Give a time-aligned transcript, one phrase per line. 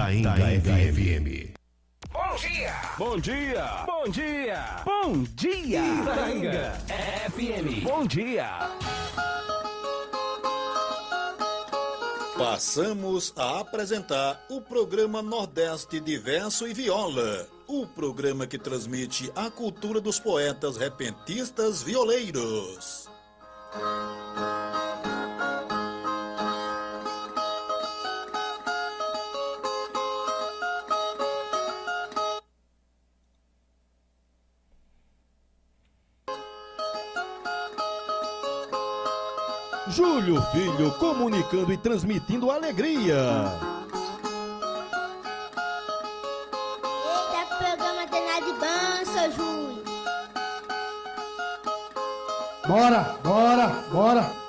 [0.00, 1.26] Itaenga, Itaenga FM.
[2.10, 2.74] Bom dia!
[2.96, 3.84] Bom dia!
[3.84, 4.64] Bom dia!
[4.82, 5.82] Bom dia!
[5.84, 6.72] Itaenga
[7.28, 7.84] FM.
[7.84, 8.48] Bom dia!
[12.38, 20.00] Passamos a apresentar o programa Nordeste Diverso e Viola, o programa que transmite a cultura
[20.00, 23.06] dos poetas repentistas violeiros.
[39.90, 43.52] Júlio Filho comunicando e transmitindo alegria.
[47.04, 49.82] Eita, programa danado de bom, seu Júlio.
[52.68, 54.39] Bora, bora, bora.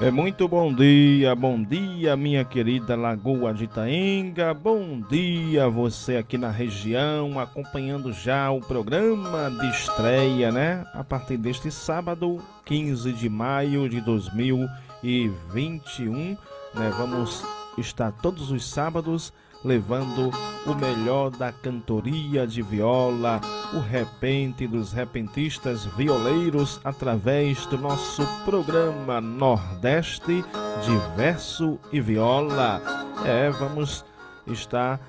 [0.00, 4.54] É muito bom dia, bom dia, minha querida Lagoa de Itaenga.
[4.54, 10.86] Bom dia, você aqui na região, acompanhando já o programa de estreia, né?
[10.94, 16.36] A partir deste sábado, 15 de maio de 2021,
[16.74, 16.92] né?
[16.96, 17.44] Vamos
[17.76, 19.32] estar todos os sábados
[19.64, 20.30] levando
[20.66, 23.40] o melhor da cantoria de viola,
[23.74, 30.44] o repente dos repentistas violeiros através do nosso programa Nordeste
[30.82, 32.80] de Verso e Viola.
[33.24, 34.04] É, vamos
[34.46, 35.00] estar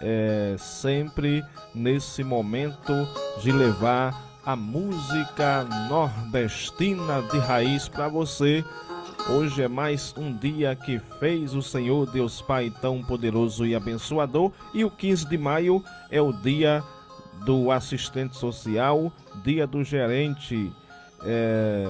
[0.00, 1.42] é, sempre
[1.74, 2.92] nesse momento
[3.42, 8.62] de levar a música nordestina de raiz para você
[9.26, 14.52] Hoje é mais um dia que fez o Senhor Deus Pai tão poderoso e abençoador,
[14.74, 16.84] e o 15 de maio é o dia
[17.42, 19.10] do assistente social,
[19.42, 20.70] dia do gerente
[21.24, 21.88] é,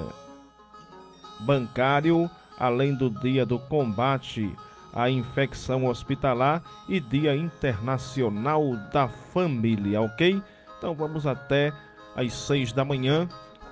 [1.40, 4.48] bancário, além do dia do combate
[4.92, 10.40] à infecção hospitalar e dia internacional da família, ok?
[10.78, 11.72] Então vamos até
[12.14, 13.28] às seis da manhã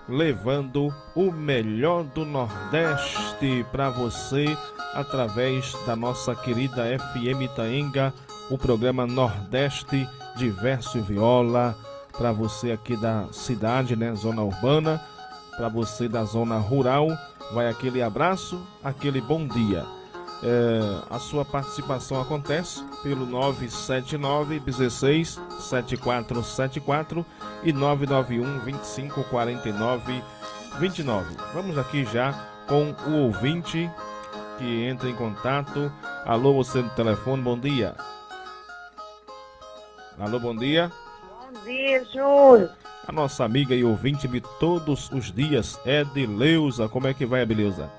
[0.09, 4.45] levando o melhor do Nordeste para você
[4.95, 8.13] através da nossa querida FM Itaenga,
[8.51, 11.77] o programa Nordeste Diverso Viola
[12.17, 15.01] para você aqui da cidade, né, zona urbana,
[15.57, 17.09] para você da zona rural,
[17.53, 19.85] vai aquele abraço, aquele bom dia.
[20.45, 27.25] É, a sua participação acontece pelo 979 16 7474
[27.63, 30.23] e 991 25 49
[30.81, 31.37] 29.
[31.55, 32.33] Vamos aqui já
[32.67, 33.89] com o ouvinte
[34.59, 35.93] que entra em contato.
[36.25, 37.95] Alô, você no telefone, bom dia.
[40.19, 40.91] Alô, bom dia.
[41.29, 42.69] Bom dia, Júlio.
[43.07, 46.89] A nossa amiga e ouvinte de todos os dias, Edileuza.
[46.89, 47.91] Como é que vai, Edileuza?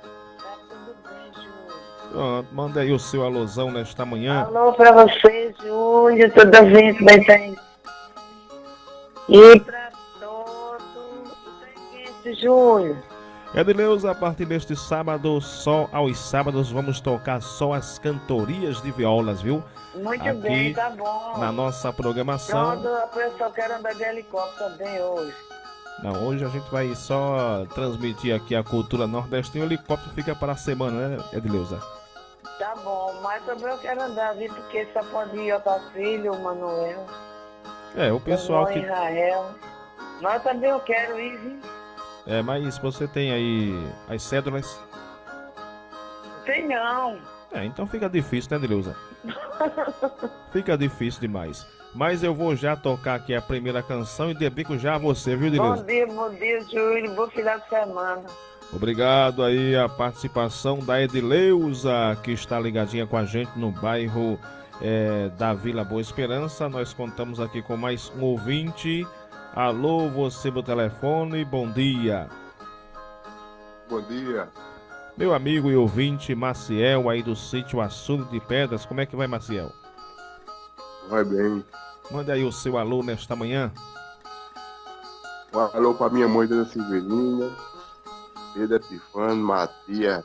[2.14, 4.44] Pronto, manda aí o seu alusão nesta manhã.
[4.44, 7.58] Alô pra você, Júlio, toda a gente estar aí.
[9.28, 11.34] E pra todo
[12.24, 13.02] o Júlio.
[13.56, 19.42] Edileuza, a partir deste sábado, só aos sábados, vamos tocar só as cantorias de violas,
[19.42, 19.64] viu?
[19.96, 21.38] Muito Aqui, bem, tá bom.
[21.40, 22.80] Na nossa programação.
[22.80, 25.34] Pronto, a pessoa quer andar de helicóptero também hoje.
[26.04, 29.66] Não, hoje a gente vai só transmitir aqui a cultura nordestina.
[29.66, 31.82] O helicóptero fica para a semana, né, Edileuza?
[32.64, 34.48] Tá bom, mas também eu quero andar, viu?
[34.54, 37.06] Porque só pode ir Otacílio, o Manuel.
[37.94, 38.80] É, o pessoal que.
[38.80, 39.54] Israel.
[40.22, 41.60] Mas também eu quero ir, viu?
[42.26, 43.74] É, mas você tem aí
[44.08, 44.80] as cédulas?
[46.46, 47.20] Tem não.
[47.52, 48.96] É, então fica difícil, né, Edileuza?
[50.54, 51.68] fica difícil demais.
[51.94, 55.50] Mas eu vou já tocar aqui a primeira canção e dedico já a você, viu,
[55.50, 55.82] Edileuza?
[55.82, 57.14] Bom dia, bom dia, Júlio.
[57.14, 58.24] Bom final de semana.
[58.76, 64.40] Obrigado aí a participação da Edileuza, que está ligadinha com a gente no bairro
[64.82, 66.68] é, da Vila Boa Esperança.
[66.68, 69.08] Nós contamos aqui com mais um ouvinte.
[69.56, 72.28] Alô, você do telefone, bom dia.
[73.88, 74.50] Bom dia.
[75.16, 79.28] Meu amigo e ouvinte Maciel, aí do sítio Açude de Pedras, como é que vai,
[79.28, 79.72] Maciel?
[81.08, 81.64] Vai bem.
[82.10, 83.72] Manda aí o seu alô nesta manhã.
[85.54, 87.52] Um alô para minha mãe da Silveirinha,
[88.54, 90.24] Pedro Epifano, Matias,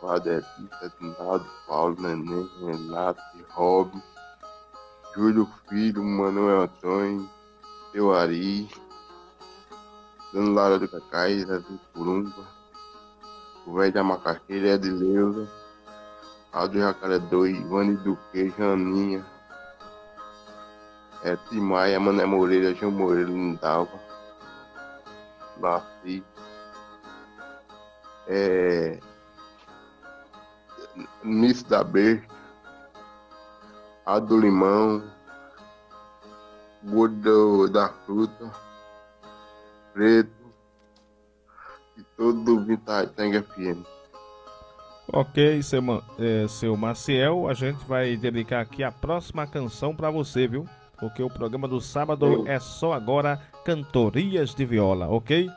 [0.00, 3.90] Padre Edita, Dinaldo, Paulo, Neném, Renato, Rob,
[5.14, 7.30] Júlio Filho, Manuel Antônio,
[7.92, 8.68] Seu Ari,
[10.32, 12.48] Dona Lara do Cacai, Zezinho Curumba,
[13.64, 15.48] o velho da Macaxeira, Edileuza,
[16.52, 19.24] Aldo Jacaredor, Ivane Duque, Janinha,
[21.22, 24.00] é, Timaia, Mané Moreira, João Moreira, Lindalva,
[25.60, 26.24] Laci,
[28.26, 28.98] é,
[31.22, 32.34] Miss da Besta,
[34.04, 35.02] a do limão,
[36.84, 38.50] gordo da fruta,
[39.92, 40.30] preto
[41.96, 43.84] e todo do Vitaitanga FM.
[45.12, 45.80] Ok, seu,
[46.18, 50.66] é, seu Maciel, a gente vai dedicar aqui a próxima canção para você, viu?
[50.98, 55.48] Porque o programa do sábado é só agora cantorias de viola, ok?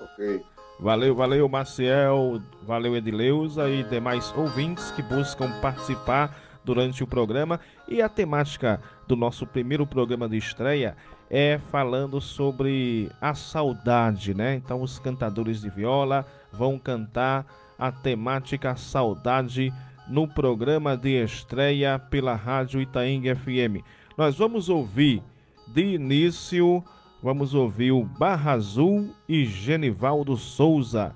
[0.00, 0.55] Ok.
[0.78, 7.58] Valeu, valeu, Maciel, valeu, Edileuza e demais ouvintes que buscam participar durante o programa.
[7.88, 10.94] E a temática do nosso primeiro programa de estreia
[11.30, 14.54] é falando sobre a saudade, né?
[14.56, 17.46] Então, os cantadores de viola vão cantar
[17.78, 19.72] a temática Saudade
[20.08, 23.82] no programa de estreia pela Rádio Itaeng FM.
[24.16, 25.22] Nós vamos ouvir
[25.66, 26.82] de início,
[27.26, 31.12] vamos ouvir o Barra Azul e Genivaldo Souza,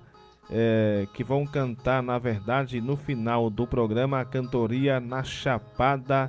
[0.50, 6.28] é, que vão cantar, na verdade, no final do programa, a cantoria na Chapada,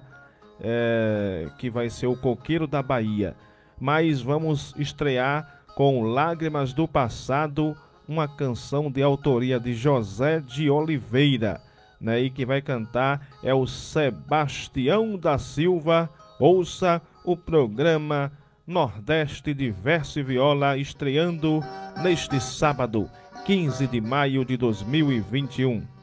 [0.59, 3.35] é, que vai ser o Coqueiro da Bahia.
[3.79, 7.75] Mas vamos estrear com Lágrimas do Passado
[8.07, 11.59] uma canção de autoria de José de Oliveira,
[11.99, 12.21] né?
[12.21, 16.07] E que vai cantar é o Sebastião da Silva.
[16.39, 18.31] Ouça o programa
[18.65, 21.61] Nordeste de Verso e Viola estreando
[22.03, 23.09] neste sábado,
[23.45, 26.00] 15 de maio de 2021.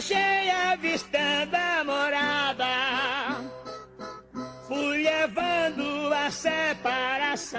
[0.00, 2.66] Viajei avistando a morada
[4.66, 7.58] fui levando a separação,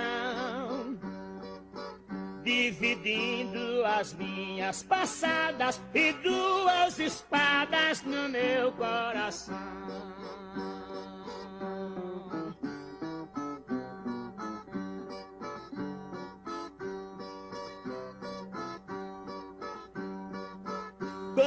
[2.43, 9.60] dividindo as minhas passadas e duas espadas no meu coração.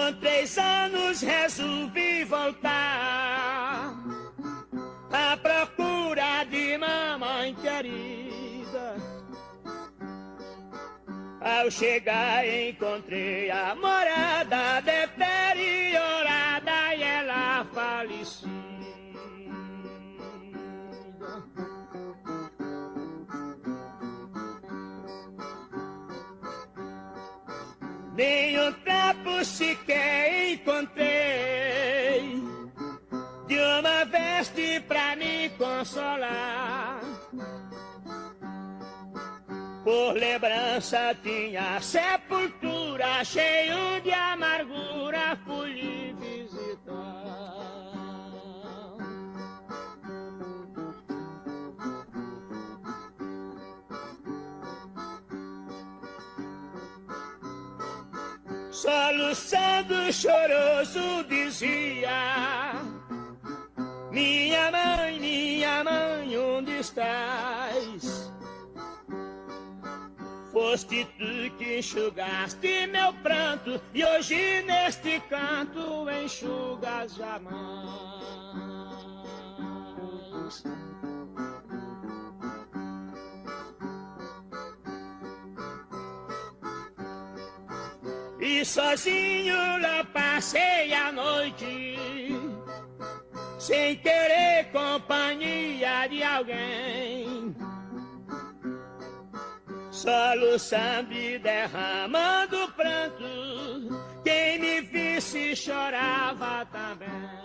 [0.05, 3.95] Com três anos resolvi voltar
[5.11, 8.97] à procura de mamãe querida.
[11.41, 16.54] Ao chegar encontrei a morada deteriorada
[29.25, 32.43] trapo sequer encontrei
[33.47, 37.01] de uma veste pra me consolar.
[39.83, 45.94] Por lembrança tinha sepultura cheio de amargura, fui
[58.75, 62.73] Soluçando choroso dizia
[64.11, 68.33] minha mãe, minha mãe, onde estás?
[70.51, 78.25] Foste tu que enxugaste meu pranto e hoje neste canto enxugas jamais.
[88.65, 91.99] E sozinho lá passei a noite,
[93.59, 97.55] sem querer companhia de alguém.
[99.91, 107.44] Soluçando e derramando pranto, quem me visse chorava também.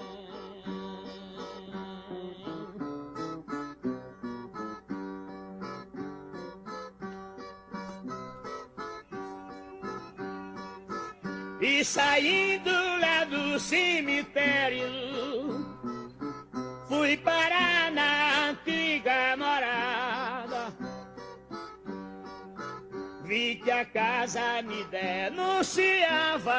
[11.84, 14.86] Saindo lá do cemitério,
[16.88, 20.74] fui parar na antiga morada.
[23.24, 26.52] Vi que a casa me denunciava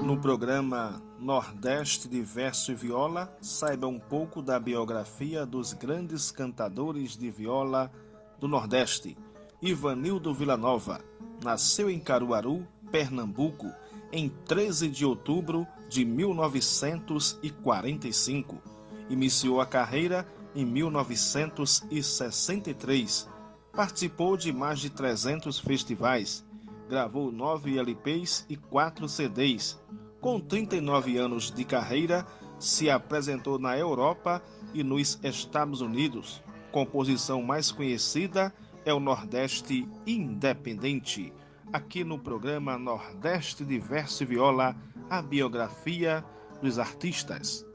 [0.04, 7.16] No programa Nordeste de Verso e Viola, saiba um pouco da biografia dos grandes cantadores
[7.16, 7.92] de viola
[8.40, 9.16] do Nordeste.
[9.62, 11.02] Ivanildo Villanova
[11.44, 13.72] nasceu em Caruaru, Pernambuco,
[14.12, 18.60] em 13 de outubro de 1945.
[19.08, 20.26] Iniciou a carreira
[20.60, 23.30] em 1963.
[23.72, 26.44] Participou de mais de 300 festivais,
[26.90, 29.80] gravou nove LPs e quatro CDs.
[30.20, 32.28] Com 39 anos de carreira,
[32.60, 36.44] se apresentou na Europa e nos Estados Unidos.
[36.74, 41.32] Composição mais conhecida é o Nordeste Independente.
[41.72, 44.76] Aqui no programa Nordeste de Verso e Viola,
[45.10, 46.26] a biografia
[46.62, 47.66] dos artistas.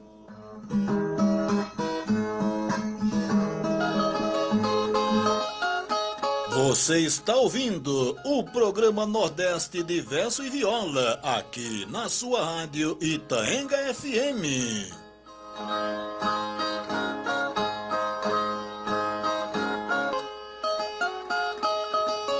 [6.75, 13.77] Você está ouvindo o programa Nordeste de Verso e Viola, aqui na sua rádio Itaenga
[13.93, 14.91] FM.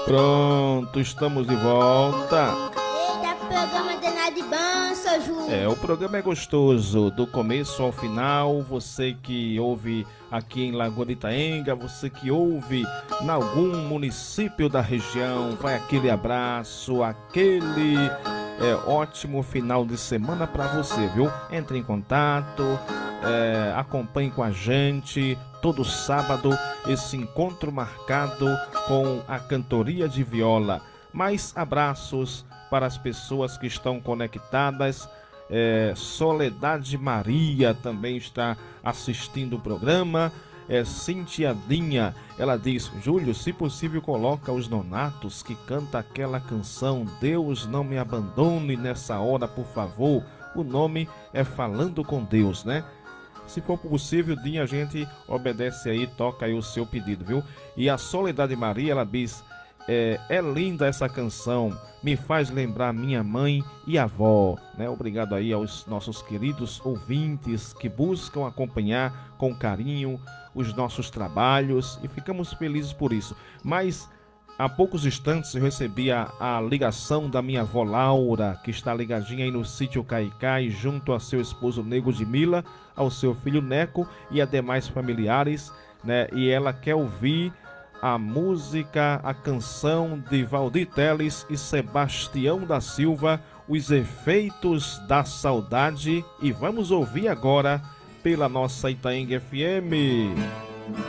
[0.03, 2.74] Pronto, estamos de volta.
[5.47, 8.63] É, o programa é gostoso, do começo ao final.
[8.63, 12.83] Você que ouve aqui em Lagoa de Itaenga, você que ouve
[13.21, 17.95] em algum município da região, vai aquele abraço, aquele
[18.59, 21.31] é, ótimo final de semana para você, viu?
[21.51, 22.63] Entre em contato,
[23.23, 26.49] é, acompanhe com a gente todo sábado
[26.87, 28.47] esse encontro marcado
[28.87, 30.81] com a cantoria de viola.
[31.13, 35.07] Mais abraços para as pessoas que estão conectadas.
[35.49, 40.31] É, Soledade Maria também está assistindo o programa.
[40.67, 47.05] É, Cintia Dinha, ela diz: Júlio, se possível, coloca os nonatos que canta aquela canção
[47.21, 50.23] Deus não me abandone nessa hora, por favor.
[50.55, 52.83] O nome é Falando com Deus, né?
[53.45, 57.43] Se for possível, Dinha, a gente obedece aí, toca aí o seu pedido, viu?
[57.77, 59.43] E a Soledade Maria, ela diz:
[59.87, 64.57] é, é, linda essa canção, me faz lembrar minha mãe e avó.
[64.77, 64.89] Né?
[64.89, 70.19] Obrigado aí aos nossos queridos ouvintes que buscam acompanhar com carinho
[70.53, 73.35] os nossos trabalhos e ficamos felizes por isso.
[73.63, 74.09] Mas
[74.57, 79.43] há poucos instantes eu recebi a, a ligação da minha avó Laura, que está ligadinha
[79.43, 82.63] aí no sítio Caicai, junto a seu esposo Nego de Mila,
[82.95, 85.73] ao seu filho Neco e a demais familiares,
[86.03, 86.27] né?
[86.33, 87.51] E ela quer ouvir
[88.05, 96.23] a música, a canção de Valdir Teles e Sebastião da Silva, Os Efeitos da Saudade.
[96.39, 97.81] E vamos ouvir agora
[98.21, 100.37] pela nossa Itaenga FM,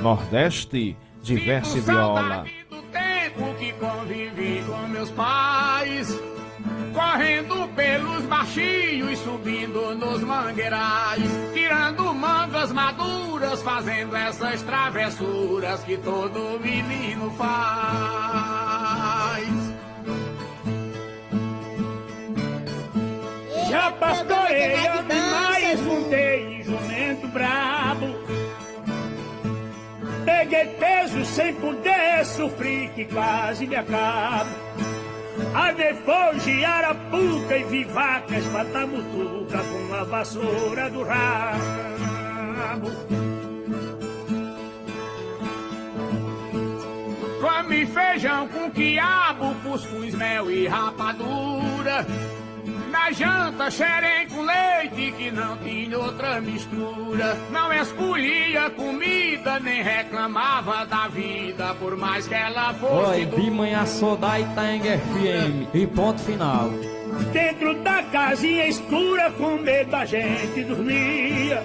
[0.00, 2.46] Nordeste, Diversa Viola.
[2.70, 6.18] do tempo que convivi com meus pais,
[6.96, 17.30] Correndo pelos baixinhos, subindo nos mangueirais, tirando mangas maduras, fazendo essas travessuras que todo menino
[17.32, 17.46] faz.
[23.68, 28.06] Já pastorei animais, montei em jumento brabo.
[30.24, 34.95] Peguei peso sem poder, sofri que quase me acabo.
[35.54, 42.90] Armei foge, arapuca e vi vacas patamutuca com a vassoura do rabo.
[47.40, 52.06] Come feijão com quiabo, cuscuz, mel e rapadura.
[52.90, 54.65] Na janta, xerém com leite,
[55.36, 57.36] não tinha outra mistura.
[57.50, 63.20] Não escolhia comida, nem reclamava da vida, por mais que ela fosse.
[63.20, 66.70] Oi, de manhã sou da Itaenga FM e ponto final.
[67.32, 71.62] Dentro da casinha escura, com medo a gente dormia.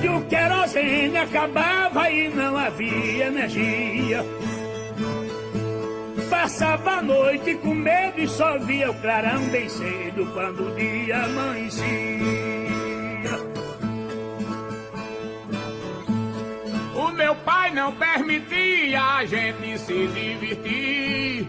[0.00, 4.24] Que o querosene acabava e não havia energia.
[6.32, 11.24] Passava a noite com medo e só via o clarão bem cedo quando o dia
[11.24, 11.82] amanhecia.
[16.96, 21.48] O meu pai não permitia a gente se divertir.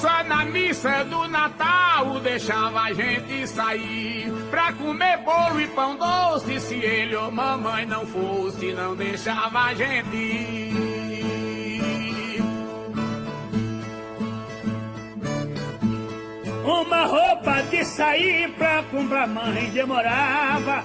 [0.00, 6.58] Só na missa do Natal deixava a gente sair pra comer bolo e pão doce.
[6.58, 10.89] Se ele ou mamãe não fosse, não deixava a gente ir.
[16.64, 20.84] Uma roupa de sair pra comprar mãe demorava.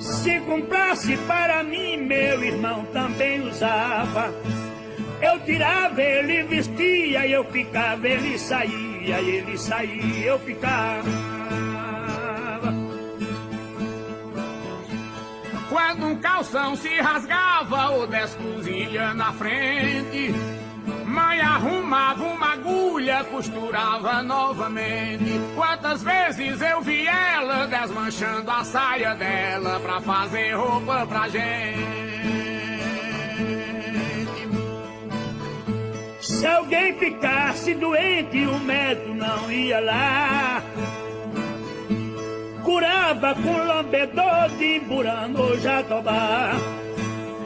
[0.00, 4.32] Se comprasse para mim, meu irmão também usava.
[5.20, 11.08] Eu tirava, ele vestia, eu ficava, ele saía, ele saía, eu ficava.
[15.68, 20.34] Quando um calção se rasgava ou dez cozinhas na frente,
[21.22, 25.40] mãe arrumava uma agulha, costurava novamente.
[25.54, 32.02] Quantas vezes eu vi ela desmanchando a saia dela pra fazer roupa pra gente.
[36.20, 40.62] Se alguém ficasse doente, o médico não ia lá.
[42.64, 46.52] Curava com lambedor de burano jatobá.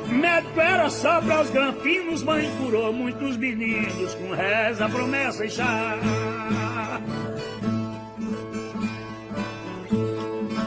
[0.09, 5.99] Médico era só para os granfinos, mãe curou muitos meninos com reza, promessa e chá.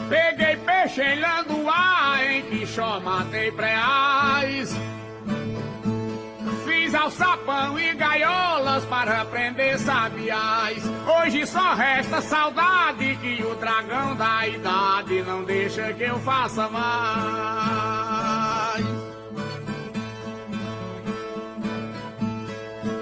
[0.08, 4.76] Peguei peixe em Landuá, em Quixó matei preais.
[6.64, 10.82] Fiz alçapão e gaiolas para prender sabiás.
[11.06, 17.90] Hoje só resta saudade que o dragão da idade não deixa que eu faça mais.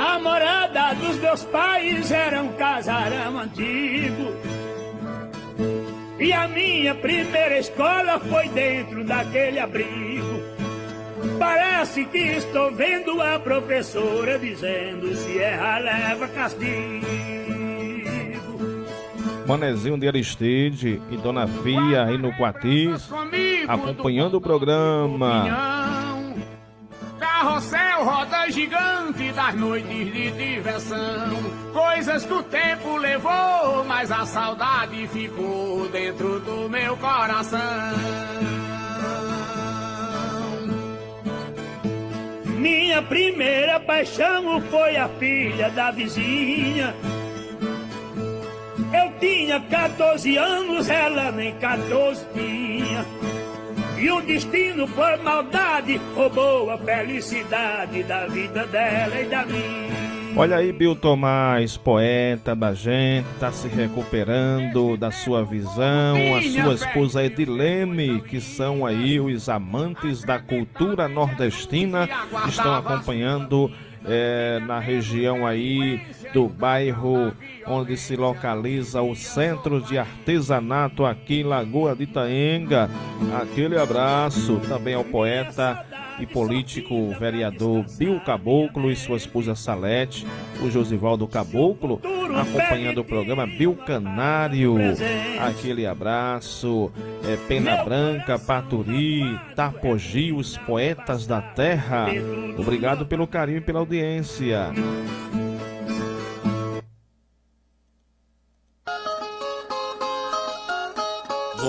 [0.08, 4.32] A morada dos meus pais era um casarão antigo.
[6.18, 10.42] E a minha primeira escola foi dentro daquele abrigo.
[11.38, 17.06] Parece que estou vendo a professora dizendo: se erra, leva castigo.
[19.46, 23.10] Manezinho de Aristide e Dona Fia aí no Quatis,
[23.68, 25.40] acompanhando o programa.
[25.40, 26.17] Opinião.
[27.18, 31.36] Carrossel, roda gigante das noites de diversão.
[31.72, 37.58] Coisas que o tempo levou, mas a saudade ficou dentro do meu coração.
[42.58, 46.94] Minha primeira paixão foi a filha da vizinha.
[48.92, 52.87] Eu tinha 14 anos, ela nem 14 tinha.
[54.00, 60.08] E o destino, por maldade, roubou a felicidade da vida dela e da minha.
[60.36, 66.36] Olha aí, Bill Tomás, poeta da gente, tá se recuperando da sua visão.
[66.36, 72.08] A sua esposa Edilene, que são aí os amantes da cultura nordestina,
[72.46, 73.68] estão acompanhando
[74.04, 76.00] eh, na região aí
[76.32, 77.32] do bairro
[77.68, 82.90] onde se localiza o Centro de Artesanato aqui em Lagoa de Itaenga.
[83.40, 85.84] Aquele abraço também ao poeta
[86.20, 90.26] e político vereador Bill Caboclo e sua esposa Salete,
[90.60, 92.00] o Josivaldo Caboclo,
[92.36, 94.76] acompanhando o programa Bill Canário.
[95.40, 96.90] Aquele abraço,
[97.24, 102.06] é, Pena Branca, Paturi, Tapogi, os poetas da terra.
[102.58, 104.72] Obrigado pelo carinho e pela audiência.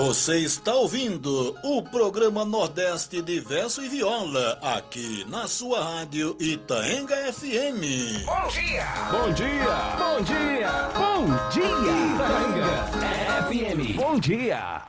[0.06, 7.30] Você está ouvindo o programa Nordeste de Verso e Viola, aqui na sua rádio Itaenga
[7.30, 8.24] FM.
[8.24, 8.86] Bom dia!
[9.10, 9.66] Bom dia!
[9.98, 10.70] Bom dia!
[10.96, 11.66] Bom dia!
[12.14, 13.96] Itaenga FM.
[13.96, 14.82] Bom dia!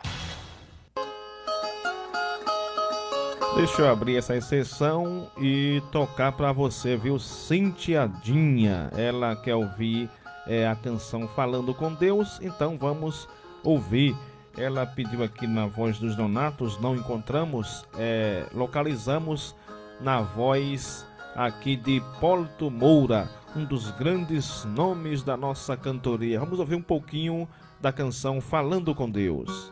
[3.58, 7.20] Deixa eu abrir essa exceção e tocar para você, viu?
[7.20, 8.90] Cintiadinha.
[8.96, 10.10] Ela quer ouvir
[10.48, 13.28] é, a canção Falando com Deus, então vamos
[13.62, 14.16] ouvir.
[14.58, 19.56] Ela pediu aqui na voz dos Donatos, não encontramos, é, localizamos
[20.00, 26.40] na voz aqui de Polto Moura, um dos grandes nomes da nossa cantoria.
[26.40, 27.48] Vamos ouvir um pouquinho
[27.80, 29.72] da canção Falando com Deus.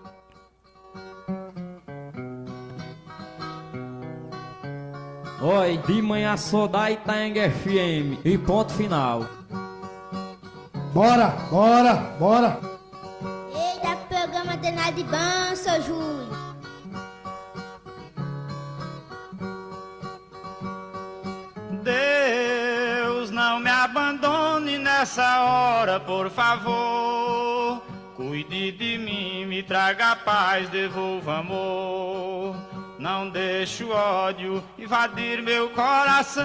[5.42, 9.26] Oi, de manhã sou da Itaenga FM e ponto final.
[10.94, 12.69] Bora, bora, bora.
[14.96, 16.28] De bom, seu Júlio.
[21.84, 27.84] Deus, não me abandone nessa hora, por favor.
[28.16, 32.56] Cuide de mim, me traga paz, devolva amor.
[32.98, 36.44] Não deixe o ódio invadir meu coração.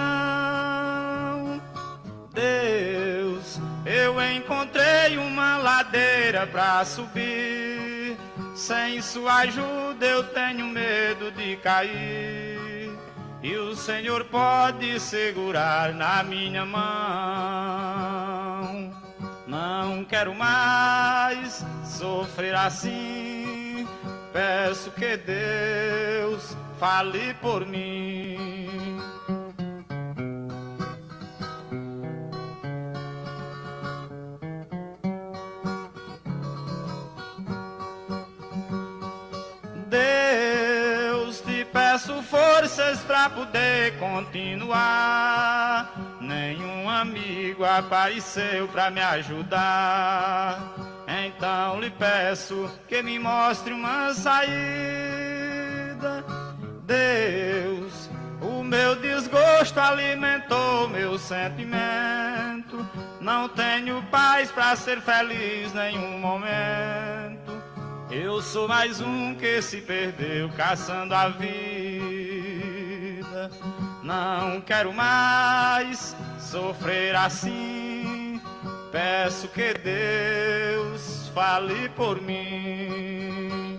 [2.31, 7.84] Deus, eu encontrei uma ladeira pra subir.
[8.55, 12.89] Sem sua ajuda eu tenho medo de cair.
[13.43, 16.81] E o Senhor pode segurar na minha mão.
[19.45, 23.85] Não quero mais sofrer assim.
[24.31, 28.94] Peço que Deus fale por mim.
[42.05, 45.91] Peço forças para poder continuar.
[46.21, 50.75] Nenhum amigo apareceu para me ajudar.
[51.07, 54.53] Então lhe peço que me mostre uma saída.
[56.83, 62.87] Deus, o meu desgosto alimentou meu sentimento.
[63.19, 67.44] Não tenho paz para ser feliz nenhum momento.
[68.09, 71.51] Eu sou mais um que se perdeu caçando a vida.
[74.03, 78.39] Não quero mais sofrer assim.
[78.91, 83.77] Peço que Deus fale por mim.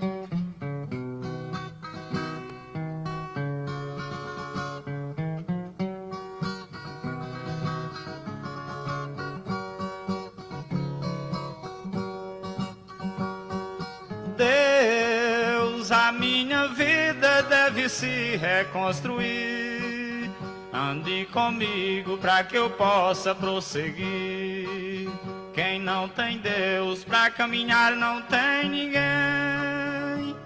[16.16, 20.30] Minha vida deve se reconstruir.
[20.72, 25.08] Ande comigo para que eu possa prosseguir.
[25.54, 30.36] Quem não tem Deus para caminhar não tem ninguém.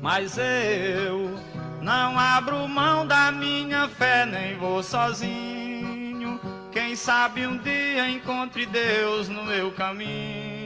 [0.00, 1.36] Mas eu
[1.80, 6.40] não abro mão da minha fé, nem vou sozinho.
[6.70, 10.63] Quem sabe um dia encontre Deus no meu caminho.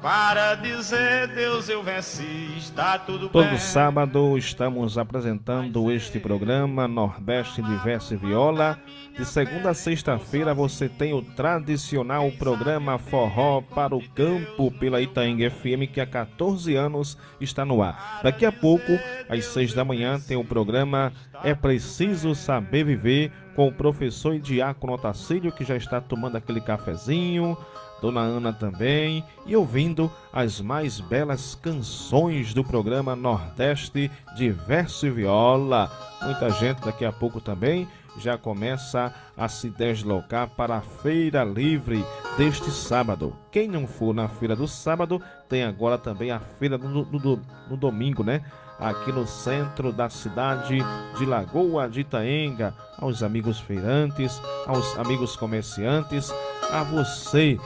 [0.00, 3.58] Para dizer Deus eu venci, está tudo Todo bem.
[3.58, 8.78] sábado estamos apresentando este programa Nordeste de Verso e Viola.
[9.18, 15.50] De segunda a sexta-feira você tem o tradicional programa Forró para o Campo pela Itaenga
[15.50, 18.20] FM que há 14 anos está no ar.
[18.22, 18.92] Daqui a pouco,
[19.28, 24.38] às seis da manhã, tem o programa É Preciso Saber Viver com o professor e
[24.38, 27.58] diácono Otacílio que já está tomando aquele cafezinho.
[28.00, 35.10] Dona Ana também, e ouvindo as mais belas canções do programa Nordeste de Verso e
[35.10, 35.90] Viola.
[36.22, 42.04] Muita gente daqui a pouco também já começa a se deslocar para a Feira Livre
[42.36, 43.36] deste sábado.
[43.50, 47.76] Quem não for na Feira do sábado, tem agora também a Feira no, no, no
[47.76, 48.42] domingo, né?
[48.78, 50.78] Aqui no centro da cidade
[51.16, 56.32] de Lagoa de Itaenga, aos amigos feirantes, aos amigos comerciantes,
[56.70, 57.58] a você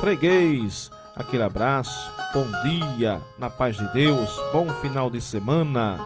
[0.00, 0.90] freguês.
[1.16, 5.98] Aquele abraço, bom dia, na paz de Deus, bom final de semana.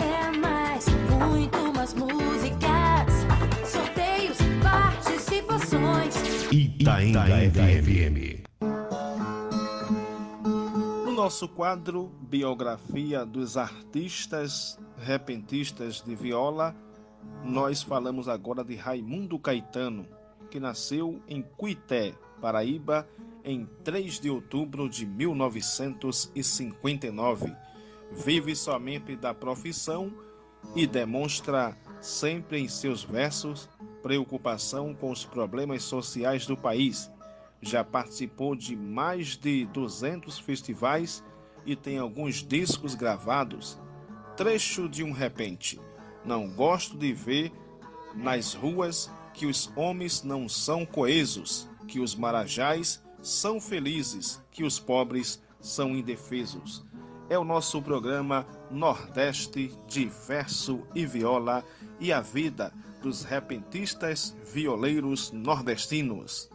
[0.00, 0.86] É mais,
[1.28, 3.26] muito mais músicas,
[3.70, 6.14] sorteios, participações.
[6.50, 8.37] Itaenga FM.
[11.28, 16.74] No nosso quadro Biografia dos Artistas Repentistas de Viola,
[17.44, 20.08] nós falamos agora de Raimundo Caetano.
[20.50, 23.06] que nasceu em Cuité, Paraíba,
[23.44, 27.54] em 3 de outubro de 1959.
[28.10, 30.10] Vive somente da profissão
[30.74, 33.68] e demonstra sempre em seus versos
[34.02, 37.10] preocupação com os problemas sociais do país.
[37.60, 41.24] Já participou de mais de 200 festivais
[41.66, 43.78] e tem alguns discos gravados.
[44.36, 45.80] Trecho de um repente.
[46.24, 47.52] Não gosto de ver
[48.14, 54.78] nas ruas que os homens não são coesos, que os marajás são felizes, que os
[54.78, 56.84] pobres são indefesos.
[57.28, 61.64] É o nosso programa Nordeste Diverso e Viola
[62.00, 66.50] e a vida dos repentistas violeiros nordestinos.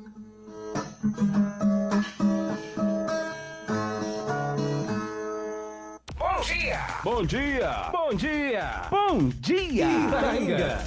[6.23, 6.79] Bom dia!
[7.03, 7.89] Bom dia!
[7.91, 8.81] Bom dia!
[8.89, 9.85] Bom dia!
[9.85, 10.77] Itaranga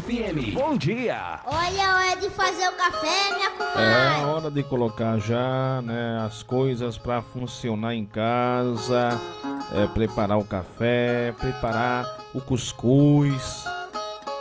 [0.00, 0.54] FM.
[0.54, 1.40] Bom dia!
[1.44, 4.24] Olha, hora de fazer o café, minha É comadre.
[4.24, 9.10] hora de colocar já né, as coisas para funcionar em casa,
[9.74, 13.64] é, preparar o café, preparar o cuscuz,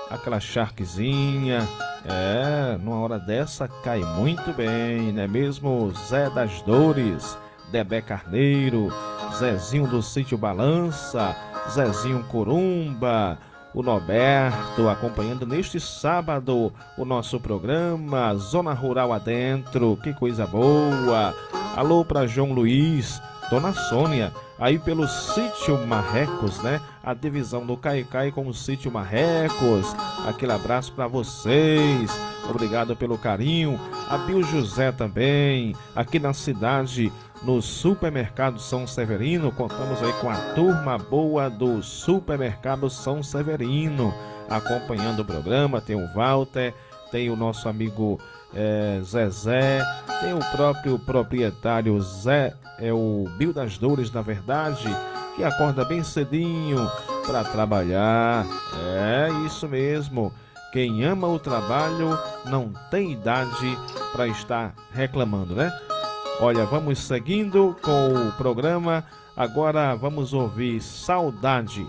[0.10, 1.68] aquela charquezinha.
[2.10, 5.92] É, numa hora dessa cai muito bem, não é mesmo?
[6.08, 7.38] Zé das Dores,
[7.70, 8.88] Debé Carneiro,
[9.36, 11.36] Zezinho do Sítio Balança,
[11.70, 13.38] Zezinho Corumba,
[13.74, 20.00] o Norberto acompanhando neste sábado o nosso programa Zona Rural Adentro.
[20.02, 21.36] Que coisa boa!
[21.76, 26.82] Alô para João Luiz, Dona Sônia, aí pelo Sítio Marrecos, né?
[27.04, 29.96] A divisão do Caicai com o Sítio Marrecos.
[30.28, 32.12] Aquele abraço para vocês.
[32.50, 33.80] Obrigado pelo carinho.
[34.10, 37.12] A Bio José também, aqui na cidade,
[37.44, 39.52] no Supermercado São Severino.
[39.52, 44.14] Contamos aí com a turma boa do Supermercado São Severino,
[44.50, 45.82] acompanhando o programa.
[45.82, 46.74] Tem o Walter,
[47.12, 48.20] tem o nosso amigo
[48.54, 49.82] eh, Zezé,
[50.22, 54.88] tem o próprio proprietário Zé, é o Bill das Dores, na verdade,
[55.36, 56.90] que acorda bem cedinho
[57.26, 58.46] para trabalhar.
[59.06, 60.34] É isso mesmo.
[60.72, 63.78] Quem ama o trabalho não tem idade
[64.12, 65.72] para estar reclamando, né?
[66.40, 69.04] Olha, vamos seguindo com o programa.
[69.36, 71.86] Agora vamos ouvir Saudade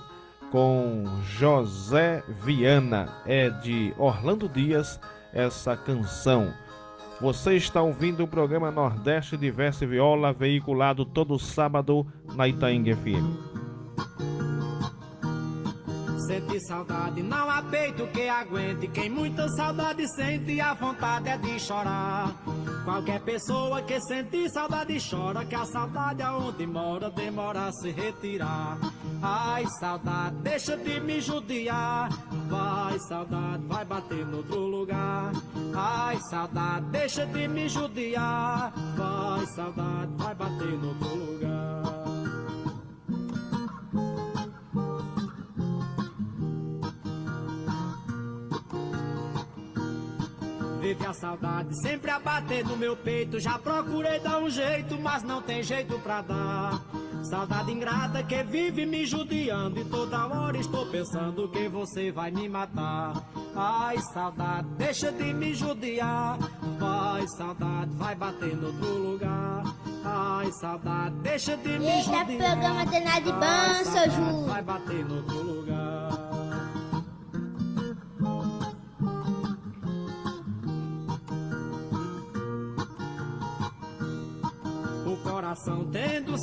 [0.51, 3.09] com José Viana.
[3.27, 4.99] É de Orlando Dias
[5.39, 6.53] essa canção.
[7.21, 14.38] Você está ouvindo o programa Nordeste Diversa Viola, veiculado todo sábado na Itaenga FM.
[16.29, 18.87] Sente saudade, não há peito que aguente.
[18.89, 22.35] Quem muita saudade sente, a vontade é de chorar.
[22.85, 28.77] Qualquer pessoa que sente saudade chora, que a saudade aonde mora demora a se retirar.
[29.23, 32.11] Ai, saudade, deixa de me judiar.
[32.47, 35.33] Vai, saudade, vai bater no outro lugar.
[35.75, 38.71] Ai, saudade, deixa de me judiar.
[38.99, 41.48] Vai, saudade, vai bater no outro lugar.
[50.89, 53.39] Vive a saudade sempre a bater no meu peito.
[53.39, 56.81] Já procurei dar um jeito, mas não tem jeito pra dar.
[57.25, 59.79] Saudade ingrata que vive me judiando.
[59.79, 63.23] E toda hora estou pensando que você vai me matar.
[63.55, 66.39] Ai, saudade, deixa de me judiar.
[66.79, 69.65] Vai, saudade, vai bater no outro lugar.
[70.03, 72.27] Ai, saudade, deixa de me Eita, judiar.
[72.27, 74.47] programa danado de bom, Ai, seu Ju.
[74.47, 75.98] Vai bater no outro lugar.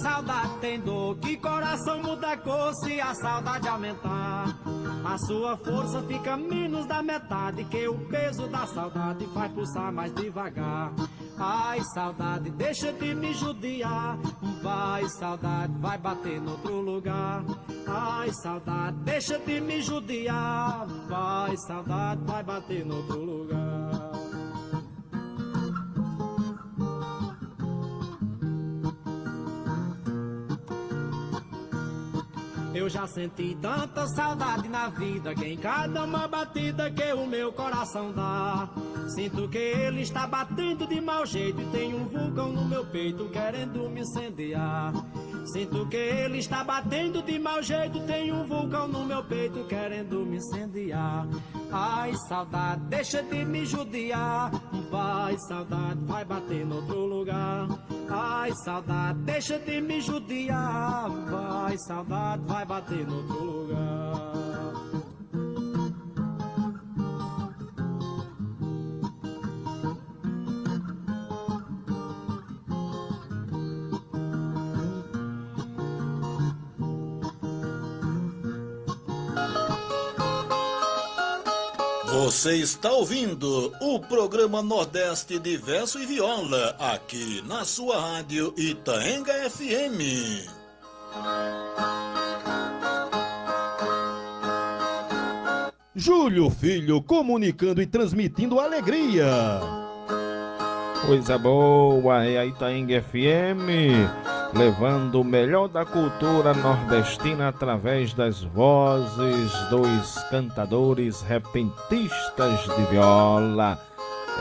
[0.05, 1.17] Saudade tem dor.
[1.17, 4.55] Que coração muda cor se a saudade aumentar?
[5.03, 7.63] A sua força fica menos da metade.
[7.65, 10.91] Que o peso da saudade faz pulsar mais devagar.
[11.37, 14.17] Ai, saudade, deixa de me judiar.
[14.61, 17.43] Vai, saudade, vai bater no outro lugar.
[17.87, 20.85] Ai, saudade, deixa de me judiar.
[21.09, 23.64] Vai, saudade, vai bater no outro lugar.
[32.85, 37.51] Eu já senti tanta saudade na vida que em cada uma batida que o meu
[37.51, 38.69] coração dá.
[39.07, 43.27] Sinto que ele está batendo de mau jeito e tem um vulcão no meu peito
[43.29, 44.93] querendo me incendiar.
[45.47, 50.23] Sinto que ele está batendo de mau jeito, tem um vulcão no meu peito querendo
[50.23, 51.27] me incendiar.
[51.77, 54.49] Ai, saudade, deixa de me judiar.
[54.89, 57.67] Vai, saudade, vai bater no outro lugar.
[58.09, 61.09] Ai, saudade, deixa de me judiar.
[61.09, 64.44] Vai, saudade, vai bater no outro lugar.
[82.15, 89.33] Você está ouvindo o programa Nordeste de Verso e Viola, aqui na sua rádio Itaenga
[89.49, 90.47] FM.
[95.93, 99.59] Júlio Filho comunicando e transmitindo alegria.
[101.05, 109.51] Coisa boa, é a Itaenga FM, levando o melhor da cultura nordestina através das vozes
[109.69, 113.79] dos cantadores repentistas de viola.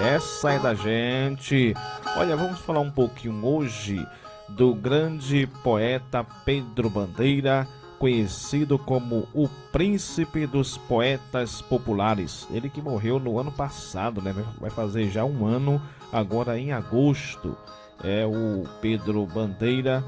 [0.00, 1.74] Essa é da gente.
[2.16, 4.04] Olha, vamos falar um pouquinho hoje
[4.48, 7.66] do grande poeta Pedro Bandeira,
[7.98, 12.46] conhecido como o príncipe dos poetas populares.
[12.50, 14.34] Ele que morreu no ano passado, né?
[14.60, 15.80] Vai fazer já um ano,
[16.12, 17.56] agora em agosto.
[18.04, 20.04] É o Pedro Bandeira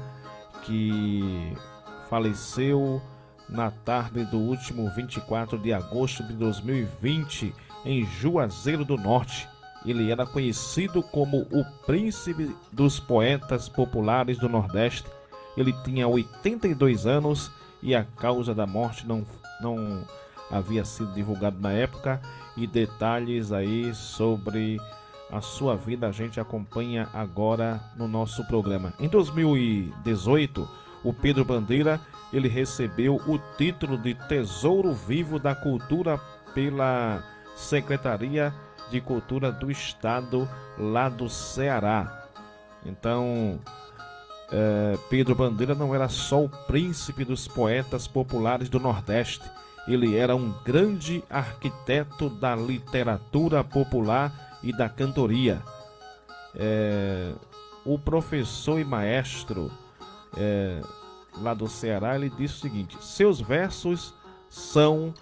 [0.63, 1.53] que
[2.09, 3.01] faleceu
[3.49, 7.53] na tarde do último 24 de agosto de 2020
[7.85, 9.47] em Juazeiro do Norte.
[9.85, 15.07] Ele era conhecido como o príncipe dos poetas populares do Nordeste.
[15.55, 19.25] Ele tinha 82 anos e a causa da morte não,
[19.61, 20.05] não
[20.51, 22.21] havia sido divulgado na época
[22.55, 24.77] e detalhes aí sobre
[25.31, 28.93] a sua vida a gente acompanha agora no nosso programa.
[28.99, 30.67] Em 2018,
[31.03, 31.99] o Pedro Bandeira
[32.31, 36.17] ele recebeu o título de Tesouro Vivo da Cultura
[36.53, 37.23] pela
[37.55, 38.53] Secretaria
[38.89, 42.27] de Cultura do Estado lá do Ceará.
[42.85, 43.59] Então,
[44.51, 49.43] é, Pedro Bandeira não era só o príncipe dos poetas populares do Nordeste,
[49.87, 55.61] ele era um grande arquiteto da literatura popular e da cantoria.
[56.53, 57.31] É,
[57.85, 59.71] o professor e maestro
[60.35, 60.81] é,
[61.37, 64.13] lá do Ceará ele disse o seguinte: seus versos
[64.49, 65.13] são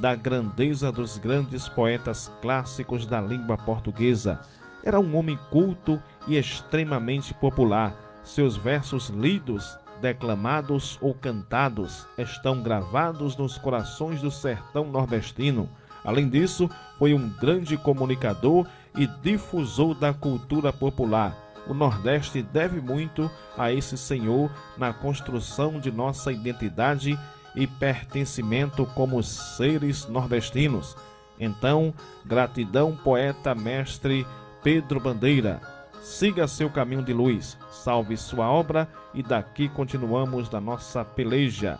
[0.00, 4.40] da grandeza dos grandes poetas clássicos da língua portuguesa.
[4.84, 13.36] Era um homem culto e extremamente popular seus versos lidos, declamados ou cantados estão gravados
[13.36, 15.68] nos corações do sertão nordestino.
[16.04, 21.36] Além disso, foi um grande comunicador e difusor da cultura popular.
[21.66, 27.18] O Nordeste deve muito a esse senhor na construção de nossa identidade
[27.54, 30.96] e pertencimento como seres nordestinos.
[31.38, 34.26] Então, gratidão, poeta mestre
[34.62, 35.60] Pedro Bandeira.
[36.02, 41.78] Siga seu caminho de luz, salve sua obra e daqui continuamos da nossa peleja.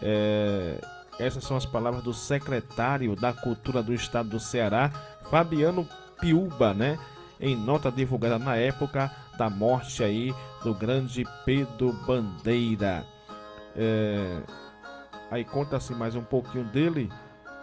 [0.00, 0.80] É,
[1.18, 4.90] essas são as palavras do secretário da Cultura do Estado do Ceará,
[5.30, 5.86] Fabiano
[6.20, 6.98] Piuba, né?
[7.40, 13.06] Em nota divulgada na época da morte aí do grande Pedro Bandeira.
[13.76, 14.42] É,
[15.30, 17.08] aí conta-se mais um pouquinho dele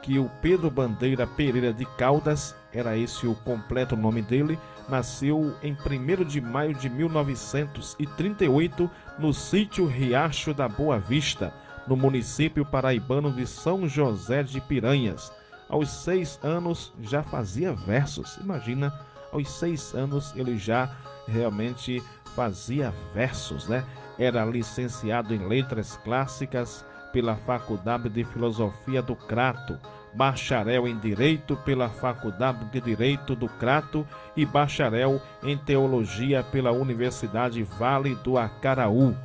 [0.02, 5.74] que o Pedro Bandeira Pereira de Caldas, era esse o completo nome dele, nasceu em
[5.74, 5.78] 1
[6.26, 8.88] de maio de 1938
[9.18, 11.52] no sítio Riacho da Boa Vista,
[11.88, 15.34] no município paraibano de São José de Piranhas.
[15.70, 18.38] Aos seis anos já fazia versos.
[18.38, 18.94] Imagina,
[19.32, 20.90] aos seis anos ele já
[21.28, 22.02] realmente
[22.36, 23.84] fazia versos, né?
[24.18, 29.80] Era licenciado em letras clássicas pela Faculdade de Filosofia do Crato,
[30.14, 37.64] bacharel em Direito pela Faculdade de Direito do Crato e bacharel em Teologia pela Universidade
[37.64, 39.16] Vale do Acaraú.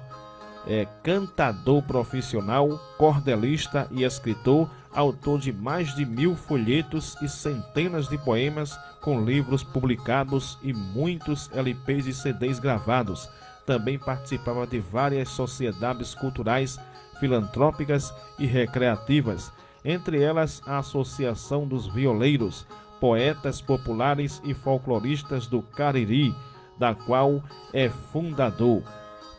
[0.66, 8.18] É cantador profissional, cordelista e escritor, autor de mais de mil folhetos e centenas de
[8.18, 13.28] poemas com livros publicados e muitos LPs e CDs gravados.
[13.64, 16.78] Também participava de várias sociedades culturais
[17.18, 19.52] filantrópicas e recreativas,
[19.84, 22.66] entre elas a Associação dos Violeiros,
[22.98, 26.34] Poetas Populares e Folcloristas do Cariri,
[26.78, 27.42] da qual
[27.72, 28.82] é fundador.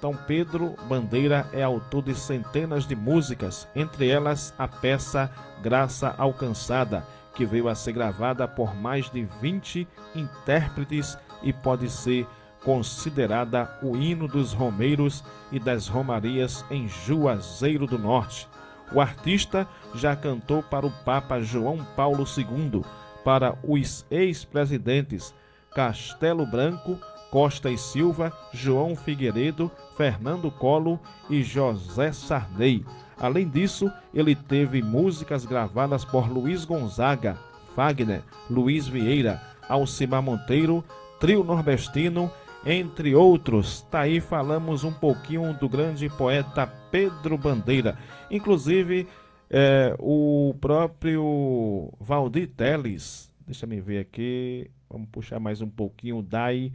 [0.02, 5.30] Então, Pedro Bandeira é autor de centenas de músicas, entre elas a peça
[5.62, 12.26] Graça Alcançada, que veio a ser gravada por mais de 20 intérpretes e pode ser
[12.64, 18.50] considerada o hino dos romeiros e das romarias em Juazeiro do Norte.
[18.92, 22.84] O artista já cantou para o Papa João Paulo II,
[23.24, 25.32] para os ex-presidentes
[25.76, 26.98] Castelo Branco,
[27.32, 32.86] Costa e Silva, João Figueiredo, Fernando Colo e José Sarney.
[33.18, 37.38] Além disso, ele teve músicas gravadas por Luiz Gonzaga,
[37.74, 40.84] Fagner, Luiz Vieira, Alcimar Monteiro,
[41.20, 42.30] Trio Nordestino
[42.66, 43.82] entre outros.
[43.90, 47.98] Tá aí falamos um pouquinho do grande poeta Pedro Bandeira.
[48.30, 49.08] Inclusive,
[49.54, 56.72] É, o próprio Valdir Teles, deixa me ver aqui, vamos puxar mais um pouquinho, Dai,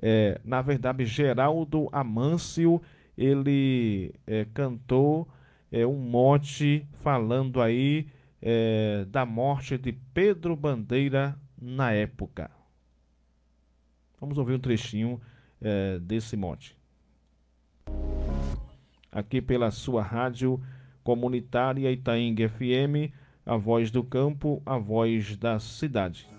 [0.00, 2.80] é, na verdade, Geraldo Amâncio,
[3.16, 5.28] ele é, cantou
[5.70, 8.08] é, um mote falando aí
[8.40, 12.50] é, da morte de Pedro Bandeira na época.
[14.20, 15.20] Vamos ouvir um trechinho
[15.60, 16.76] é, desse mote.
[19.10, 20.60] Aqui pela sua rádio
[21.02, 23.12] comunitária Itaing FM,
[23.46, 26.33] a voz do campo, a voz da cidade.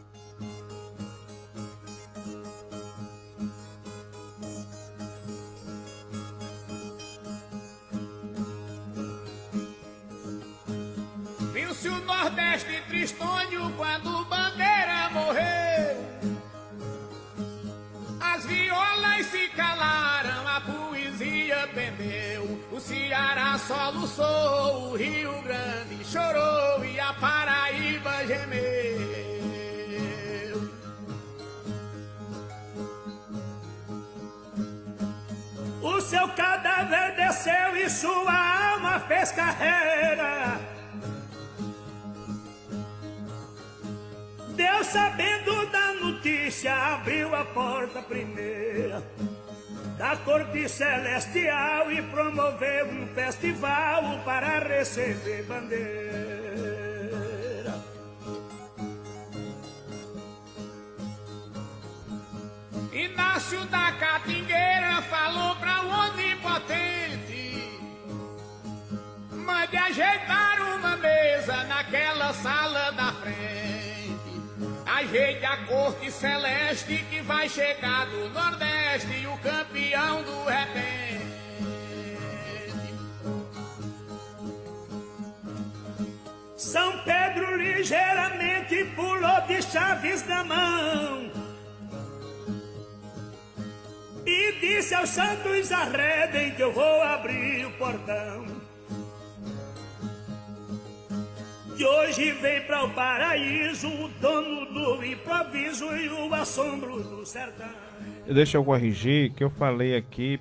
[13.78, 15.98] Quando Bandeira morreu.
[18.22, 22.66] As violas se calaram, a poesia pendeu.
[22.72, 28.66] O Ceará soluçou, o Rio Grande chorou e a Paraíba gemeu.
[35.82, 40.75] O seu cadáver desceu e sua alma fez carreira.
[44.86, 49.04] Sabendo da notícia, abriu a porta primeira
[49.98, 56.36] da corte celestial e promoveu um festival para receber bandeira.
[62.92, 67.80] Inácio da Catingueira falou para o onipotente:
[69.32, 73.55] mande ajeitar uma mesa naquela sala da frente.
[75.06, 81.26] Ajeite a corte celeste que vai chegar do Nordeste, o campeão do repente.
[86.58, 91.32] São Pedro ligeiramente pulou de chaves na mão
[94.26, 98.64] e disse aos santos arredem que eu vou abrir o portão.
[101.76, 107.68] De hoje vem para o paraíso o dono do improviso e o assombro do sertão.
[108.26, 110.40] Deixa eu corrigir que eu falei aqui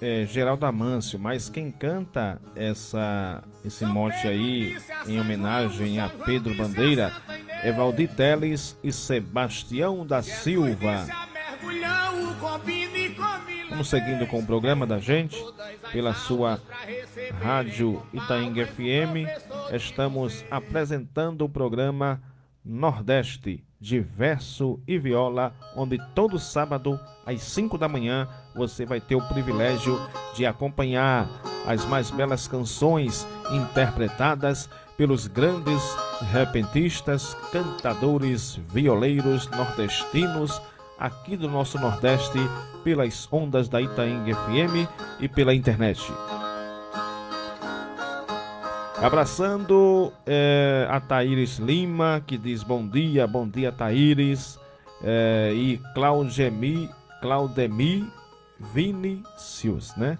[0.00, 7.12] é, Geraldo Amâncio, mas quem canta essa, esse mote aí em homenagem a Pedro Bandeira
[7.62, 11.06] é Valdir Teles e Sebastião da Silva.
[13.74, 15.36] Vamos seguindo com o programa da gente
[15.90, 16.60] pela sua
[17.42, 19.26] rádio Itaing FM.
[19.72, 22.22] Estamos apresentando o programa
[22.64, 29.16] Nordeste de verso e viola, onde todo sábado às 5 da manhã você vai ter
[29.16, 29.98] o privilégio
[30.36, 31.28] de acompanhar
[31.66, 35.82] as mais belas canções interpretadas pelos grandes
[36.30, 40.62] repentistas, cantadores, violeiros nordestinos
[40.98, 42.38] aqui do nosso Nordeste
[42.82, 44.88] pelas ondas da Itaing FM
[45.20, 46.12] e pela internet.
[49.02, 54.58] Abraçando é, a Taíris Lima, que diz bom dia, bom dia Taíris,
[55.02, 56.88] é, e Claudemi,
[57.20, 58.10] Claudemi
[58.58, 60.16] Vinícius, né?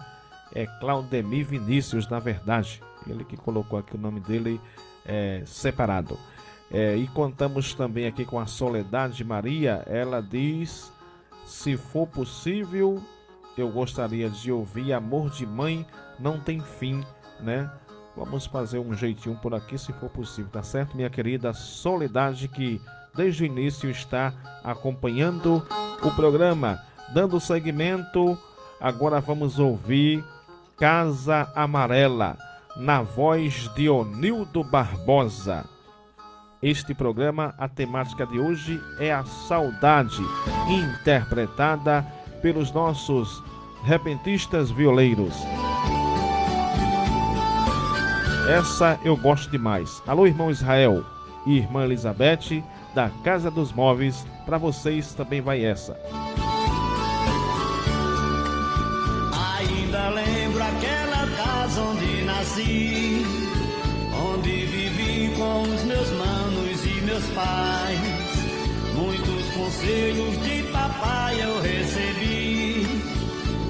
[0.54, 2.82] É Claudemi Vinícius, na verdade.
[3.06, 4.60] Ele que colocou aqui o nome dele
[5.06, 6.18] é, separado.
[6.76, 9.84] É, e contamos também aqui com a Soledade Maria.
[9.86, 10.92] Ela diz:
[11.46, 13.00] se for possível,
[13.56, 15.86] eu gostaria de ouvir Amor de Mãe
[16.18, 17.04] Não Tem Fim,
[17.38, 17.70] né?
[18.16, 22.80] Vamos fazer um jeitinho por aqui, se for possível, tá certo, minha querida Soledade, que
[23.14, 24.32] desde o início está
[24.64, 25.64] acompanhando
[26.02, 28.36] o programa, dando segmento.
[28.80, 30.24] Agora vamos ouvir
[30.76, 32.36] Casa Amarela,
[32.76, 35.72] na voz de Onildo Barbosa.
[36.64, 40.22] Este programa, a temática de hoje é a saudade,
[40.66, 42.02] interpretada
[42.40, 43.44] pelos nossos
[43.82, 45.34] repentistas violeiros.
[48.48, 50.02] Essa eu gosto demais.
[50.06, 51.04] Alô, irmão Israel
[51.44, 56.00] e irmã Elizabeth, da Casa dos Móveis, para vocês também vai essa.
[59.58, 63.13] Ainda lembro aquela casa onde nasci,
[67.34, 67.98] pais.
[68.94, 72.86] Muitos conselhos de papai eu recebi.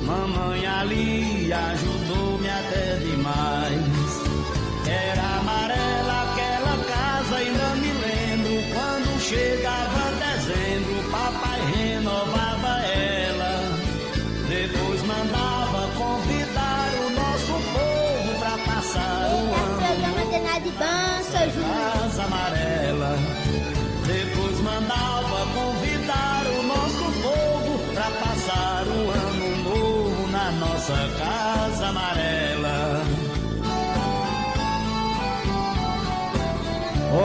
[0.04, 3.83] Mamãe ali ajudou-me até demais.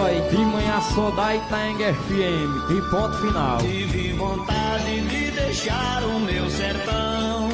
[0.02, 3.58] Oi, de manhã sou da Itaenga FM e ponto final.
[3.58, 7.50] Tive vontade de deixar o meu sertão,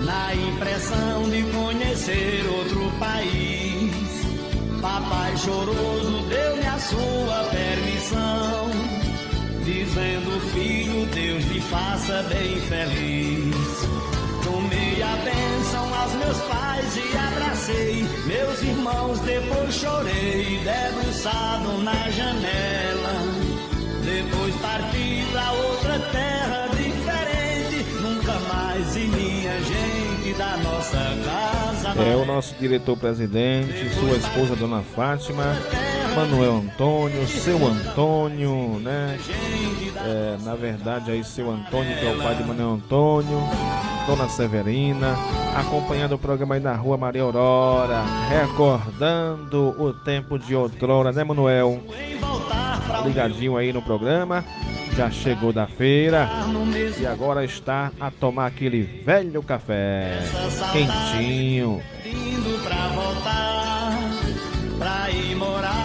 [0.00, 3.92] na impressão de conhecer outro país.
[4.80, 8.70] Papai choroso deu-me a sua permissão,
[9.64, 14.01] dizendo: Filho, Deus te faça bem feliz.
[14.72, 23.12] Tomei a bênção aos meus pais e abracei meus irmãos, depois chorei, debruçado na janela.
[24.02, 32.02] Depois parti pra outra terra diferente, nunca mais vi minha gente da nossa casa.
[32.02, 35.54] É o nosso diretor-presidente, sua esposa Dona Fátima,
[36.14, 39.18] Manuel Antônio, seu Antônio, né?
[40.04, 43.38] É, na verdade aí seu Antônio, que é o pai de Manuel Antônio,
[44.06, 45.16] Dona Severina,
[45.56, 51.80] acompanhando o programa aí na rua Maria Aurora, recordando o tempo de outrora, né Manuel?
[53.04, 54.44] Ligadinho aí no programa,
[54.96, 56.28] já chegou da feira
[57.00, 60.18] e agora está a tomar aquele velho café,
[60.72, 61.82] quentinho.
[62.62, 63.98] Pra voltar,
[64.78, 65.81] pra ir morar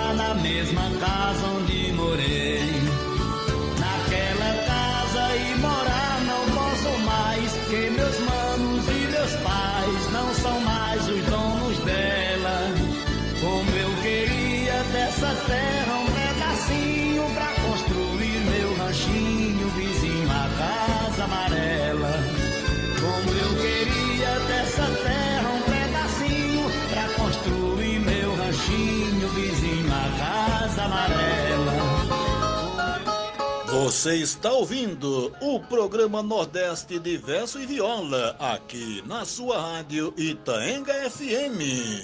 [33.87, 41.09] Você está ouvindo o programa Nordeste de Verso e Viola, aqui na sua rádio Itaenga
[41.09, 42.03] FM.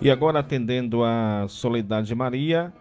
[0.00, 2.72] E agora atendendo a Soledade Maria,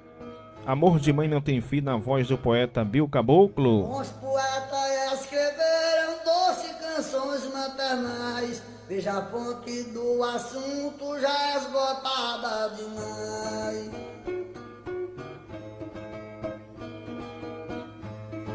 [0.64, 3.99] Amor de Mãe Não Tem Fim, na voz do poeta Bill Caboclo.
[3.99, 8.72] Os poetas escreveram doce canções maternais.
[8.88, 13.89] Veja a fonte do assunto já esgotada demais.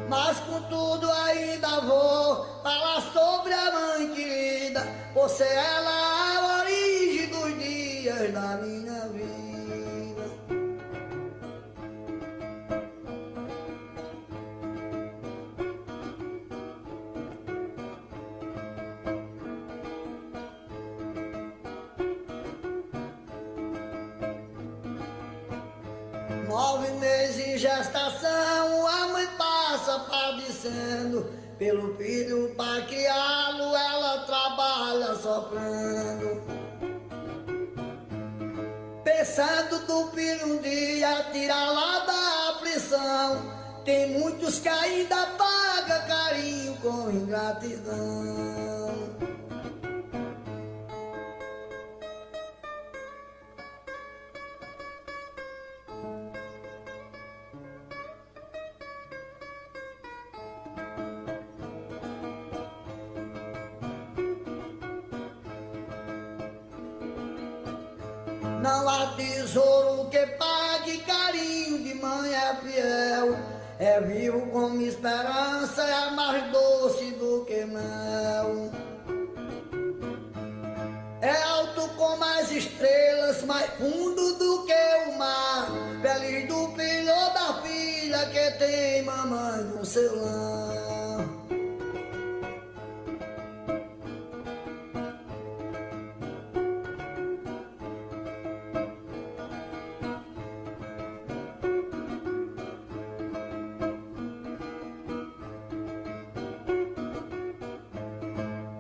[0.09, 4.87] Mas contudo ainda vou falar sobre a mãe querida.
[5.15, 5.98] Você ela
[27.59, 31.31] gestação, a mãe passa padecendo.
[31.59, 36.41] Pelo filho para criá-lo, ela trabalha soprando.
[39.03, 43.59] Pensando do filho um dia tirar lá da aflição.
[43.85, 48.88] Tem muitos que ainda pagam carinho com ingratidão.
[69.49, 73.37] Tesouro que pague carinho de mãe é fiel.
[73.79, 78.71] É vivo como esperança, é mais doce do que mel.
[81.23, 85.69] É alto como as estrelas, mais fundo do que o mar.
[86.03, 90.88] Feliz do filho ou da filha que tem mamãe no seu lar.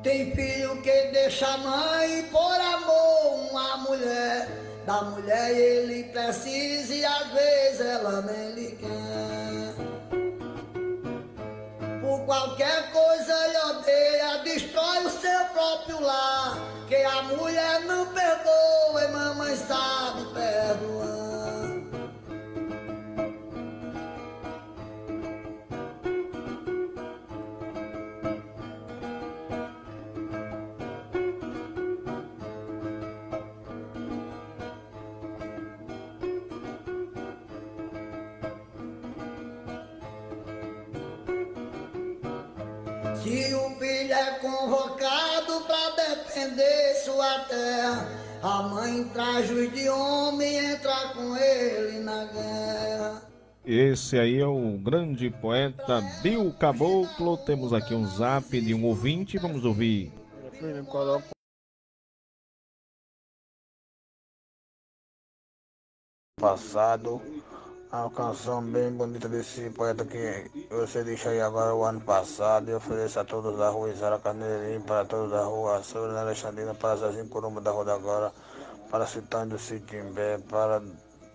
[0.03, 4.49] Tem filho que deixa a mãe por amor uma mulher.
[4.86, 9.74] Da mulher ele precisa e às vezes ela nem lhe quer.
[12.01, 12.88] Por qualquer
[55.18, 57.36] grande poeta Bill Caboclo.
[57.38, 59.36] Temos aqui um zap de um ouvinte.
[59.36, 60.12] Vamos ouvir.
[66.40, 67.20] Passado.
[67.90, 72.70] Uma canção bem bonita desse poeta que você deixa aí agora o ano passado.
[72.70, 76.96] E ofereço a todos da rua Isara Carneirinho, para todos da rua Sobrina Alexandrina, para
[76.96, 78.32] Zezinho Curumba da rua da Agora,
[78.90, 80.80] para Citânio Sitimbé, para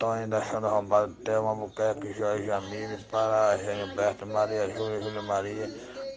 [0.03, 5.69] Tonho da Xanda Rombada, Thelma Buquerque, Jorge Jamile, para Gilberto, Maria Júlia, Júlia Maria,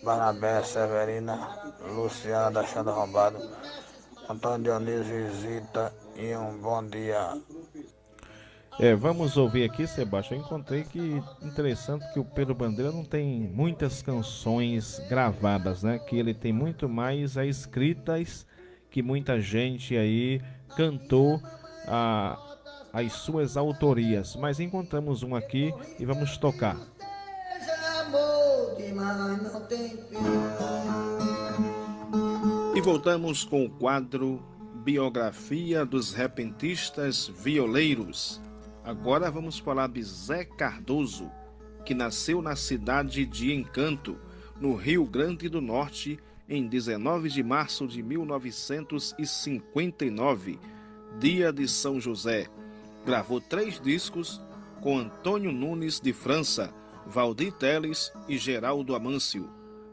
[0.02, 3.38] Barnabé, Severina, Luciana da Xanda Rombado,
[4.28, 7.40] Antônio Dionísio visita e um bom dia.
[8.80, 10.40] É, vamos ouvir aqui, Sebastião.
[10.40, 16.00] Eu encontrei que interessante que o Pedro Bandeira não tem muitas canções gravadas, né?
[16.00, 18.44] Que ele tem muito mais as escritas
[18.90, 20.42] que muita gente aí
[20.76, 21.40] cantou
[21.86, 22.45] a,
[22.92, 24.36] as suas autorias.
[24.36, 26.76] Mas encontramos um aqui e vamos tocar.
[32.74, 34.42] E voltamos com o quadro
[34.84, 38.40] Biografia dos Repentistas Violeiros.
[38.84, 41.28] Agora vamos falar de Zé Cardoso,
[41.84, 44.16] que nasceu na cidade de Encanto,
[44.60, 50.60] no Rio Grande do Norte, em 19 de março de 1959,
[51.18, 52.46] dia de São José.
[53.04, 54.40] Gravou três discos
[54.82, 56.72] com Antônio Nunes de França,
[57.06, 59.48] Valdir Teles e Geraldo Amâncio.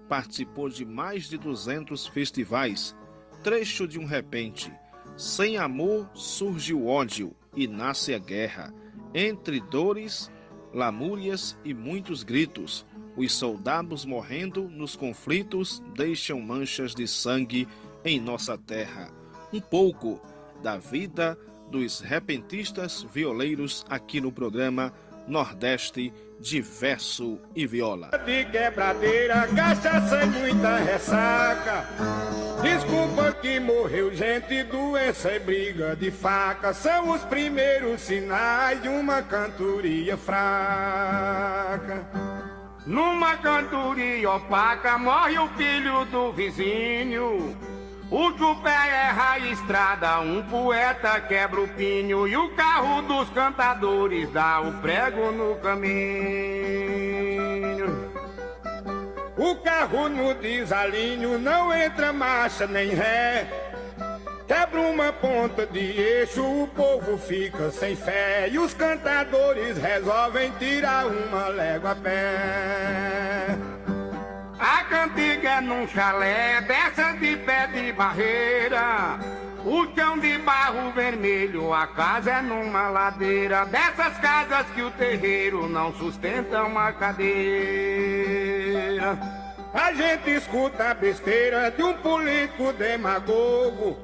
[0.10, 2.96] Participou de mais de 200 festivais.
[3.42, 4.72] Trecho de um repente.
[5.16, 8.74] Sem amor surge o ódio e nasce a guerra.
[9.14, 10.30] Entre dores,
[10.74, 17.68] lamúrias e muitos gritos, os soldados morrendo nos conflitos deixam manchas de sangue
[18.04, 19.12] em nossa terra.
[19.54, 20.20] Um pouco
[20.64, 21.38] da vida
[21.70, 24.94] dos repentistas violeiros aqui no programa
[25.28, 28.12] Nordeste de Verso e Viola.
[28.26, 31.86] De quebradeira, cachaça e muita ressaca.
[32.62, 36.74] Desculpa que morreu gente, doença e briga de faca.
[36.74, 42.08] São os primeiros sinais de uma cantoria fraca.
[42.86, 47.73] Numa cantoria opaca, morre o filho do vizinho.
[48.16, 54.32] O chupé erra a estrada, um poeta quebra o pinho e o carro dos cantadores
[54.32, 55.84] dá o prego no caminho.
[59.36, 63.48] O carro no desalinho não entra marcha nem ré.
[64.48, 71.08] Quebra uma ponta de eixo, o povo fica sem fé e os cantadores resolvem tirar
[71.08, 73.73] uma légua a pé.
[74.66, 79.20] A cantiga é num chalé, dessa de pé de barreira.
[79.66, 83.66] O chão de barro vermelho, a casa é numa ladeira.
[83.66, 87.28] Dessas casas que o terreiro não sustenta uma cadeira.
[89.74, 93.98] A gente escuta a besteira de um político demagogo.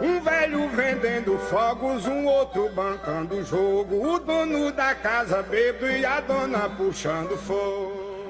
[0.00, 4.14] Um velho vendendo fogos, um outro bancando jogo.
[4.14, 8.23] O dono da casa bêbado e a dona puxando fogo.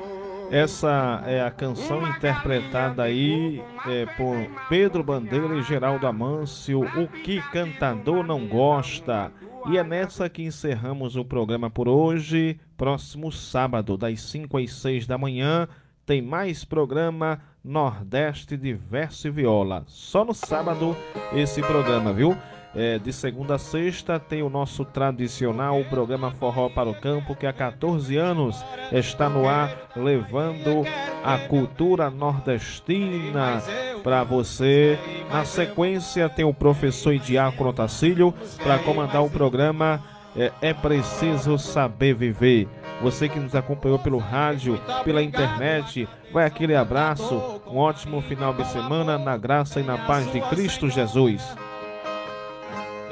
[0.54, 4.36] Essa é a canção interpretada aí é, por
[4.68, 9.32] Pedro Bandeira e Geraldo Amâncio, O que Cantador Não Gosta.
[9.68, 12.60] E é nessa que encerramos o programa por hoje.
[12.76, 15.66] Próximo sábado, das 5 às 6 da manhã,
[16.06, 19.82] tem mais programa Nordeste de Verso e Viola.
[19.88, 20.96] Só no sábado
[21.32, 22.38] esse programa, viu?
[22.76, 27.46] É, de segunda a sexta tem o nosso tradicional programa Forró para o Campo, que
[27.46, 30.84] há 14 anos está no ar, levando
[31.22, 33.62] a cultura nordestina
[34.02, 34.98] para você.
[35.30, 40.02] Na sequência tem o professor diácono Tacílio para comandar o programa
[40.36, 42.68] é, é Preciso Saber Viver.
[43.00, 48.66] Você que nos acompanhou pelo rádio, pela internet, vai aquele abraço, um ótimo final de
[48.66, 51.42] semana na graça e na paz de Cristo Jesus.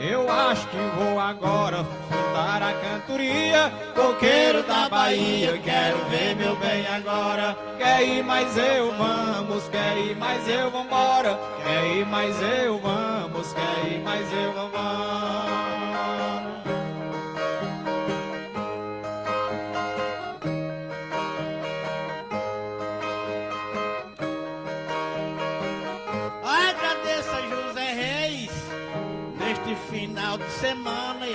[0.02, 3.72] Eu acho que vou agora fundar a cantoria.
[3.94, 7.56] Coqueiro da Bahia, quero ver meu bem agora.
[7.78, 11.38] Quer ir mais eu, vamos, quer ir mais eu, vambora.
[11.62, 15.71] Quer ir mais eu, vamos, quer ir mais eu, vambora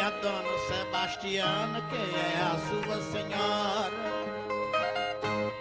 [0.07, 4.07] a dona Sebastiana, que é a sua senhora.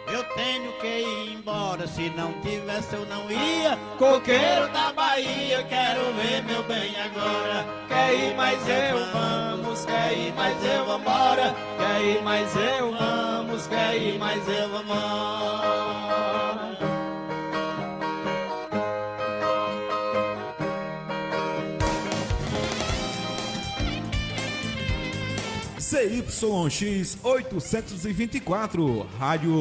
[0.07, 3.76] Eu tenho que ir embora, se não tivesse eu não ia.
[3.99, 7.66] Coqueiro da Bahia, quero ver meu bem agora.
[7.88, 11.55] Quer ir mais eu vamos, quer ir mais eu vambora.
[11.76, 16.16] Quer ir mais eu vamos, quer ir mais eu vambora.
[26.07, 29.54] CYX 824, Rádio